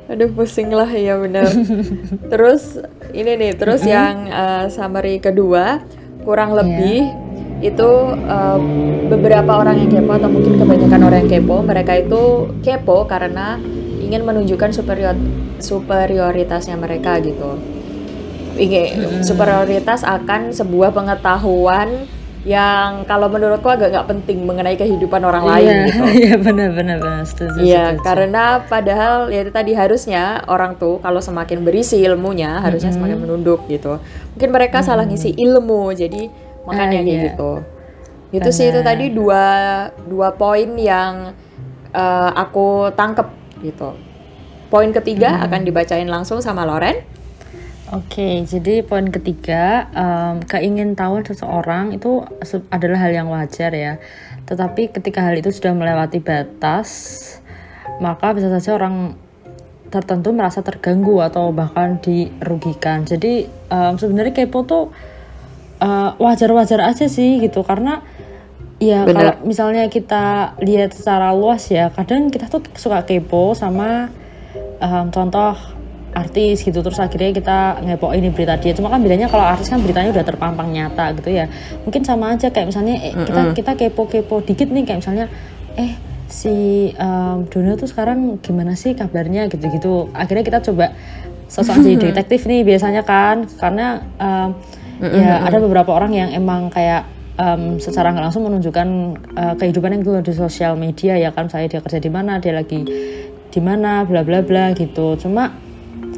Aduh 0.08 0.32
pusing 0.32 0.72
lah 0.72 0.88
ya 0.88 1.20
benar. 1.20 1.52
terus 2.32 2.80
ini 3.12 3.36
nih, 3.36 3.52
terus 3.60 3.84
yang 3.84 4.32
uh, 4.32 4.72
summary 4.72 5.20
kedua 5.20 5.84
kurang 6.24 6.56
lebih 6.56 7.27
itu 7.58 7.90
uh, 8.30 8.60
beberapa 9.10 9.58
orang 9.58 9.82
yang 9.82 9.90
kepo 9.90 10.14
atau 10.14 10.30
mungkin 10.30 10.62
kebanyakan 10.62 11.02
orang 11.10 11.20
yang 11.26 11.32
kepo, 11.42 11.66
mereka 11.66 11.94
itu 11.98 12.54
kepo 12.62 13.10
karena 13.10 13.58
ingin 13.98 14.22
menunjukkan 14.24 14.72
superior 14.72 15.18
superioritasnya 15.58 16.78
mereka 16.78 17.18
gitu. 17.20 17.58
Ingin 18.58 19.22
superioritas 19.26 20.06
akan 20.06 20.54
sebuah 20.54 20.94
pengetahuan 20.94 22.10
yang 22.48 23.04
kalau 23.04 23.28
menurutku 23.28 23.68
agak 23.68 23.92
nggak 23.92 24.08
penting 24.08 24.48
mengenai 24.48 24.80
kehidupan 24.80 25.20
orang 25.20 25.44
lain 25.44 25.68
Iya, 25.68 25.84
gitu. 25.92 26.04
iya 26.24 26.36
benar 26.40 26.70
benar 26.72 26.98
benar 27.04 27.24
setuju. 27.28 27.60
Iya, 27.60 27.86
karena 28.00 28.64
padahal 28.64 29.28
ya 29.34 29.44
itu 29.44 29.52
tadi 29.52 29.76
harusnya 29.76 30.48
orang 30.48 30.80
tuh 30.80 31.04
kalau 31.04 31.20
semakin 31.20 31.68
berisi 31.68 32.00
ilmunya 32.00 32.64
harusnya 32.64 32.96
semakin 32.96 33.20
menunduk 33.20 33.68
gitu. 33.68 34.00
Mungkin 34.38 34.50
mereka 34.56 34.80
salah 34.80 35.04
ngisi 35.04 35.36
ilmu, 35.36 35.92
jadi 35.92 36.32
makanya 36.68 37.00
Ah, 37.00 37.04
kayak 37.04 37.06
iya. 37.08 37.24
gitu. 37.32 37.52
Itu 38.36 38.50
sih 38.52 38.68
itu 38.68 38.84
tadi 38.84 39.16
dua 39.16 39.46
dua 40.04 40.36
poin 40.36 40.68
yang 40.76 41.32
eh, 41.96 42.32
aku 42.36 42.92
tangkep 42.92 43.28
gitu. 43.64 43.96
Poin 44.68 44.92
ketiga 44.92 45.40
akan 45.48 45.64
dibacain 45.64 46.12
langsung 46.12 46.44
sama 46.44 46.68
Loren. 46.68 47.00
Oke, 47.96 48.44
jadi 48.44 48.84
poin 48.84 49.08
ketiga, 49.08 49.88
em, 49.96 50.44
keingintahuan 50.44 51.24
seseorang 51.24 51.96
itu 51.96 52.20
adalah 52.68 53.00
hal 53.08 53.16
yang 53.16 53.32
wajar 53.32 53.72
ya. 53.72 53.96
Tetapi 54.44 54.92
ketika 54.92 55.24
hal 55.24 55.40
itu 55.40 55.56
sudah 55.56 55.72
melewati 55.72 56.20
batas, 56.20 56.92
maka 58.04 58.36
bisa 58.36 58.52
saja 58.52 58.76
orang 58.76 59.16
tertentu 59.88 60.36
merasa 60.36 60.60
terganggu 60.60 61.24
atau 61.24 61.56
bahkan 61.56 61.96
dirugikan. 62.04 63.08
Jadi 63.08 63.48
em, 63.48 63.94
sebenarnya 63.96 64.36
kepo 64.36 64.68
tuh 64.68 64.92
eh, 65.82 66.10
wajar-wajar 66.18 66.82
aja 66.84 67.06
sih 67.10 67.42
gitu, 67.42 67.62
karena 67.62 68.02
ya 68.78 69.10
kalau 69.10 69.42
misalnya 69.42 69.90
kita 69.90 70.54
lihat 70.62 70.94
secara 70.94 71.34
luas 71.34 71.66
ya, 71.70 71.90
kadang 71.90 72.30
kita 72.30 72.46
tuh 72.46 72.62
suka 72.78 73.02
kepo 73.10 73.58
sama 73.58 74.14
em, 74.78 75.10
contoh 75.10 75.58
artis 76.14 76.66
gitu. 76.66 76.82
Terus 76.82 76.98
akhirnya 76.98 77.32
kita 77.34 77.58
ngepo 77.86 78.14
ini 78.14 78.34
berita 78.34 78.58
dia. 78.58 78.74
Cuma 78.74 78.90
kan 78.90 79.02
bedanya 79.02 79.30
kalau 79.30 79.46
artis 79.46 79.70
kan 79.70 79.82
beritanya 79.82 80.10
udah 80.14 80.26
terpampang 80.26 80.70
nyata 80.74 81.14
gitu 81.18 81.30
ya. 81.30 81.46
Mungkin 81.86 82.02
sama 82.02 82.34
aja 82.34 82.50
kayak 82.50 82.74
misalnya 82.74 82.96
eh, 83.02 83.14
kita 83.14 83.42
kita 83.54 83.72
kepo 83.78 84.10
kepo 84.10 84.42
dikit 84.42 84.70
nih. 84.74 84.84
Kayak 84.86 85.00
misalnya 85.06 85.26
eh 85.78 85.94
si 86.28 86.90
em, 86.94 87.46
Dono 87.50 87.78
tuh 87.78 87.90
sekarang 87.90 88.42
gimana 88.42 88.74
sih 88.74 88.98
kabarnya? 88.98 89.50
gitu 89.50 89.66
gitu 89.70 89.94
akhirnya 90.14 90.44
kita 90.44 90.60
coba 90.66 90.94
sosok 91.48 91.86
jadi 91.86 91.96
detektif 92.14 92.50
nih 92.50 92.66
biasanya 92.66 93.06
kan. 93.06 93.46
Karena 93.58 94.02
em, 95.02 95.24
ya 95.24 95.44
ada 95.46 95.58
beberapa 95.62 95.94
orang 95.94 96.12
yang 96.14 96.30
emang 96.34 96.70
kayak 96.74 97.06
em, 97.38 97.78
secara 97.78 98.12
nggak 98.12 98.26
langsung 98.30 98.46
menunjukkan 98.50 98.88
eh, 99.38 99.54
kehidupan 99.58 99.98
yang 99.98 100.04
dulu 100.04 100.20
di 100.26 100.34
sosial 100.34 100.74
media 100.76 101.16
ya 101.16 101.30
kan 101.32 101.48
saya 101.48 101.70
dia 101.70 101.80
kerja 101.80 102.02
di 102.02 102.12
mana 102.12 102.42
dia 102.42 102.54
lagi 102.54 102.82
di 103.48 103.60
mana 103.64 104.04
bla 104.04 104.22
bla 104.26 104.44
bla 104.44 104.74
gitu. 104.76 105.16
Cuma 105.18 105.54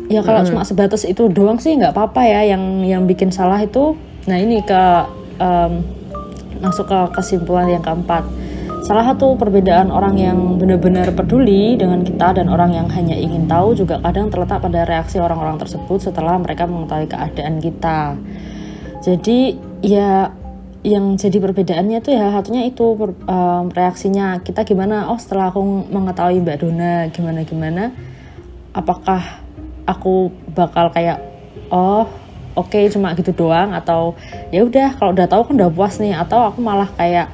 ya 0.09 0.25
kalau 0.25 0.41
cuma 0.43 0.65
sebatas 0.65 1.05
itu 1.05 1.29
doang 1.29 1.61
sih 1.61 1.75
nggak 1.77 1.93
apa-apa 1.93 2.21
ya. 2.25 2.41
Yang 2.55 2.63
yang 2.87 3.03
bikin 3.05 3.29
salah 3.29 3.59
itu 3.61 3.95
nah 4.27 4.35
ini 4.35 4.63
ke 4.63 4.83
em, 5.39 5.71
masuk 6.59 6.87
ke 6.87 6.99
kesimpulan 7.19 7.69
yang 7.69 7.83
keempat. 7.83 8.25
Salah 8.79 9.05
satu 9.05 9.35
perbedaan 9.35 9.91
orang 9.91 10.15
yang 10.17 10.39
benar-benar 10.55 11.11
peduli 11.13 11.75
dengan 11.75 12.01
kita 12.01 12.31
dan 12.31 12.47
orang 12.47 12.73
yang 12.73 12.87
hanya 12.89 13.13
ingin 13.13 13.45
tahu 13.45 13.75
juga 13.75 13.99
kadang 13.99 14.31
terletak 14.31 14.63
pada 14.63 14.87
reaksi 14.87 15.19
orang-orang 15.19 15.59
tersebut 15.59 15.99
setelah 16.09 16.39
mereka 16.39 16.63
mengetahui 16.65 17.05
keadaan 17.11 17.59
kita 17.59 18.17
jadi 18.99 19.55
ya 19.83 20.31
yang 20.79 21.19
jadi 21.19 21.43
perbedaannya 21.43 21.99
tuh 21.99 22.15
ya 22.15 22.31
satunya 22.31 22.63
itu 22.63 22.95
per- 22.95 23.19
em, 23.27 23.65
reaksinya 23.67 24.39
kita 24.39 24.63
gimana 24.63 25.11
oh 25.11 25.19
setelah 25.19 25.51
aku 25.51 25.59
mengetahui 25.91 26.39
Mbak 26.39 26.57
Dona 26.63 26.93
gimana 27.11 27.43
gimana 27.43 27.83
apakah 28.71 29.43
aku 29.83 30.31
bakal 30.55 30.93
kayak 30.93 31.19
oh 31.73 32.07
oke 32.59 32.79
cuma 32.91 33.15
gitu 33.15 33.31
doang? 33.31 33.71
Atau 33.71 34.19
ya 34.51 34.65
udah 34.67 34.95
kalau 34.99 35.11
udah 35.15 35.27
tahu 35.29 35.41
kan 35.49 35.53
udah 35.55 35.71
puas 35.71 35.95
nih 35.97 36.13
atau 36.13 36.51
aku 36.51 36.59
malah 36.59 36.89
kayak 36.93 37.31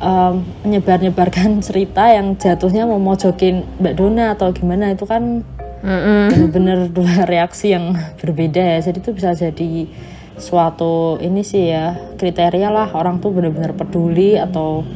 em, 0.00 0.42
menyebar-nyebarkan 0.66 1.60
cerita 1.66 2.08
yang 2.08 2.34
jatuhnya 2.40 2.88
mau 2.88 2.98
mojokin 2.98 3.66
Mbak 3.78 3.94
Dona 3.94 4.34
atau 4.34 4.50
gimana 4.50 4.94
itu 4.96 5.04
kan 5.04 5.44
bener-bener 5.82 6.86
dua 6.94 7.26
reaksi 7.32 7.74
yang 7.74 7.94
berbeda 8.22 8.62
ya. 8.62 8.78
Jadi 8.80 8.98
itu 9.02 9.10
bisa 9.12 9.34
jadi 9.34 9.90
suatu 10.40 11.20
ini 11.20 11.44
sih 11.44 11.72
ya 11.72 12.16
kriteria 12.16 12.68
lah 12.72 12.88
orang 12.96 13.20
tuh 13.20 13.32
bener-bener 13.32 13.76
peduli 13.76 14.36
atau 14.40 14.86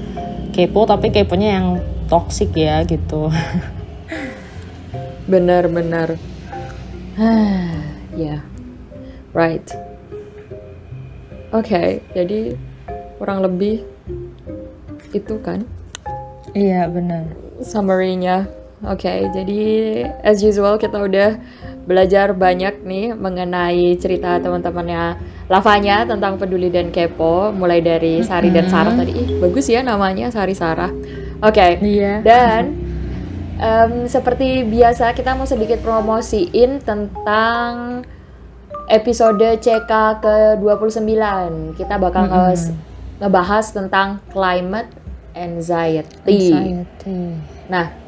kepo 0.53 0.89
tapi 0.89 1.13
keponya 1.13 1.49
yang 1.61 1.67
toksik 2.09 2.57
ya 2.57 2.81
gitu 2.87 3.29
Benar-benar. 5.27 6.15
ya, 8.15 8.47
right. 9.35 9.67
Oke, 11.51 11.99
jadi 12.15 12.55
kurang 13.19 13.43
lebih 13.43 13.83
itu 15.11 15.35
kan 15.43 15.67
iya 16.55 16.87
benar 16.87 17.27
summary-nya. 17.59 18.47
Oke, 18.87 19.27
jadi 19.35 19.63
as 20.23 20.45
usual 20.47 20.79
kita 20.79 21.01
udah 21.03 21.41
belajar 21.87 22.35
banyak 22.35 22.83
nih 22.83 23.15
mengenai 23.15 23.95
cerita 23.97 24.37
teman-temannya 24.43 25.37
Lavanya 25.47 26.03
tentang 26.03 26.35
peduli 26.43 26.75
dan 26.75 26.91
kepo, 26.91 27.55
mulai 27.55 27.79
dari 27.79 28.19
Sari 28.19 28.51
dan 28.51 28.67
Sarah 28.67 28.99
tadi. 28.99 29.15
Ih, 29.15 29.29
bagus 29.39 29.71
ya 29.71 29.79
namanya 29.79 30.27
Sari 30.27 30.59
Sarah. 30.59 30.91
Oke. 31.39 31.79
iya 31.87 32.19
Dan 32.19 32.75
em, 33.55 34.11
seperti 34.11 34.67
biasa 34.67 35.15
kita 35.15 35.39
mau 35.39 35.47
sedikit 35.47 35.79
promosiin 35.87 36.83
tentang 36.83 38.03
episode 38.91 39.63
CK 39.63 39.93
ke-29. 40.19 41.15
Kita 41.79 41.95
bakal 41.95 42.27
nge- 42.27 42.75
ngebahas 43.23 43.71
tentang 43.71 44.19
climate 44.35 44.91
anxiety. 45.31 46.51
anxiety 46.51 47.39
Nah, 47.71 48.06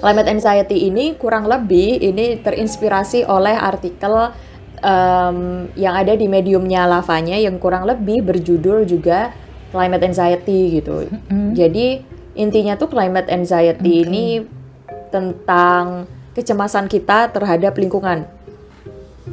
climate 0.00 0.28
anxiety 0.32 0.88
ini 0.88 1.14
kurang 1.14 1.44
lebih 1.46 2.00
ini 2.00 2.40
terinspirasi 2.40 3.28
oleh 3.28 3.54
artikel 3.54 4.32
em, 4.80 5.68
yang 5.76 5.94
ada 5.94 6.16
di 6.16 6.26
mediumnya 6.26 6.88
Lavanya 6.88 7.36
yang 7.36 7.60
kurang 7.60 7.84
lebih 7.84 8.24
berjudul 8.24 8.88
juga 8.88 9.30
climate 9.70 10.02
anxiety 10.02 10.82
gitu. 10.82 11.06
Jadi 11.54 12.02
intinya 12.34 12.74
tuh 12.74 12.90
climate 12.90 13.30
anxiety 13.30 14.02
ini 14.02 14.42
tentang 15.14 16.08
kecemasan 16.34 16.88
kita 16.88 17.30
terhadap 17.30 17.76
lingkungan. 17.78 18.26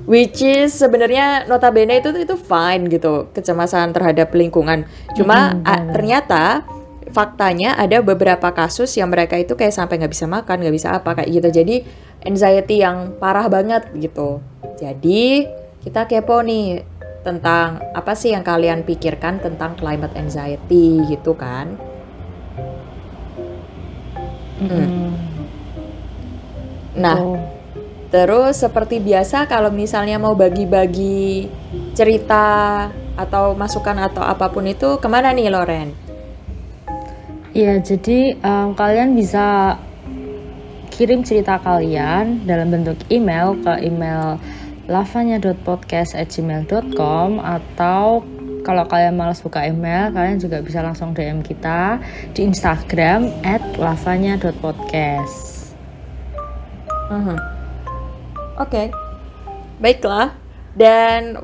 Which 0.06 0.46
is 0.46 0.78
sebenarnya 0.78 1.50
notabene 1.50 2.00
itu 2.00 2.14
itu 2.14 2.36
fine 2.38 2.86
gitu, 2.88 3.34
kecemasan 3.34 3.92
terhadap 3.98 4.30
lingkungan. 4.30 4.86
Cuma 5.18 5.58
a- 5.66 5.84
ternyata 5.90 6.64
faktanya 7.12 7.76
ada 7.76 8.00
beberapa 8.04 8.52
kasus 8.52 8.93
yang 8.98 9.12
mereka 9.12 9.39
itu 9.39 9.54
kayak 9.54 9.76
sampai 9.76 10.00
nggak 10.00 10.13
bisa 10.13 10.26
makan, 10.30 10.63
nggak 10.63 10.76
bisa 10.76 10.89
apa 10.96 11.17
kayak 11.17 11.30
gitu. 11.30 11.50
Jadi 11.52 11.76
anxiety 12.26 12.84
yang 12.84 13.15
parah 13.17 13.48
banget 13.48 13.88
gitu. 13.98 14.39
Jadi 14.78 15.48
kita 15.84 16.06
kepo 16.06 16.43
nih 16.43 16.84
tentang 17.24 17.84
apa 17.91 18.15
sih 18.15 18.32
yang 18.32 18.43
kalian 18.43 18.88
pikirkan 18.88 19.43
tentang 19.43 19.76
climate 19.76 20.15
anxiety 20.15 21.04
gitu 21.12 21.36
kan? 21.36 21.76
Mm-mm. 24.58 25.13
Nah, 26.98 27.17
Oh. 27.22 27.58
Terus 28.08 28.63
seperti 28.63 29.04
biasa 29.04 29.52
kalau 29.52 29.67
misalnya 29.67 30.15
mau 30.15 30.32
bagi-bagi 30.32 31.52
cerita 31.91 32.88
atau 33.20 33.52
masukan 33.52 34.00
atau 34.00 34.24
apa 34.24 34.48
pun 34.48 34.63
itu 34.63 34.96
ke 34.96 35.08
mana 35.12 35.36
nih 35.36 35.52
Loren? 35.52 36.07
Ya, 37.58 37.82
jadi 37.82 38.38
um, 38.46 38.78
kalian 38.78 39.17
bisa 39.17 39.82
kirim 40.93 41.26
cerita 41.26 41.58
kalian 41.58 42.46
dalam 42.46 42.70
bentuk 42.70 43.02
email 43.10 43.58
ke 43.65 43.82
email 43.82 44.38
lavanya.podcast@gmail.com 44.86 47.41
atau 47.41 48.22
kalau 48.62 48.86
kalian 48.86 49.17
malas 49.17 49.41
buka 49.41 49.65
email, 49.65 50.13
kalian 50.13 50.38
juga 50.38 50.62
bisa 50.62 50.86
langsung 50.86 51.17
DM 51.17 51.41
kita 51.41 51.98
di 52.38 52.46
Instagram 52.46 53.26
@lavanya.podcast. 53.82 55.74
Uh 57.10 57.10
-huh. 57.10 57.41
Oke, 58.62 58.70
okay. 58.70 58.93
baiklah. 59.82 60.38
Dan 60.78 61.41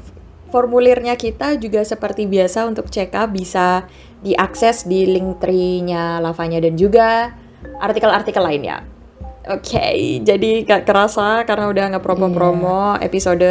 formulirnya 0.54 1.18
kita 1.18 1.58
juga 1.58 1.82
seperti 1.82 2.30
biasa 2.30 2.70
untuk 2.70 2.94
CK 2.94 3.26
bisa 3.34 3.90
diakses 4.24 4.88
di 4.88 5.06
link 5.06 5.44
tree-nya 5.44 6.24
Lavanya 6.24 6.64
dan 6.64 6.74
juga 6.80 7.36
artikel-artikel 7.84 8.40
lainnya. 8.40 8.88
Oke, 9.44 9.76
okay, 9.76 9.98
jadi 10.24 10.64
gak 10.64 10.88
kerasa 10.88 11.44
karena 11.44 11.68
udah 11.68 11.84
nggak 11.92 12.04
promo-promo 12.04 12.96
yeah. 12.96 13.04
episode 13.04 13.44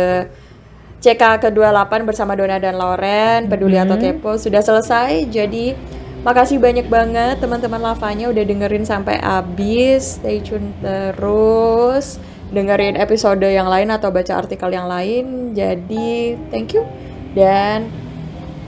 CK 1.05 1.23
ke-28 1.45 1.93
bersama 2.09 2.33
Dona 2.33 2.57
dan 2.57 2.81
Loren, 2.81 3.53
peduli 3.53 3.77
mm 3.77 3.85
-hmm. 3.85 3.93
atau 3.93 3.97
kepo 4.01 4.33
sudah 4.41 4.65
selesai. 4.65 5.29
Jadi 5.29 5.77
makasih 6.25 6.63
banyak 6.63 6.89
banget 6.89 7.43
teman-teman 7.45 7.83
Lavanya 7.83 8.33
udah 8.33 8.41
dengerin 8.41 8.89
sampai 8.89 9.21
habis. 9.21 10.17
Stay 10.17 10.41
tune 10.41 10.73
terus 10.81 12.17
dengerin 12.55 12.97
episode 12.97 13.45
yang 13.45 13.69
lain 13.69 13.93
atau 13.93 14.09
baca 14.09 14.33
artikel 14.33 14.73
yang 14.73 14.89
lain. 14.89 15.53
Jadi, 15.53 16.41
thank 16.49 16.73
you. 16.73 16.89
Dan 17.37 17.93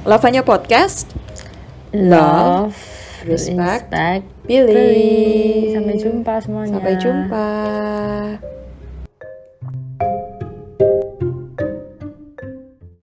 Lavanya 0.04 0.44
Podcast. 0.44 1.23
Love, 1.94 2.74
respect, 3.22 3.86
respect 3.86 4.26
pilih. 4.50 5.78
Sampai 5.78 5.94
jumpa 5.94 6.34
semuanya. 6.42 6.74
Sampai 6.74 6.94
jumpa. 6.98 7.48